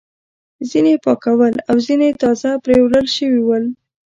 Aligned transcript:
ځینې 0.69 0.93
پاک 1.05 1.23
ول 1.37 1.55
او 1.69 1.75
ځینې 1.87 2.09
تازه 2.21 2.49
پریولل 2.63 3.05
شوي 3.15 3.41
ول. 3.43 3.65